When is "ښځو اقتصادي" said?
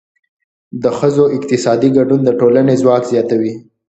0.97-1.89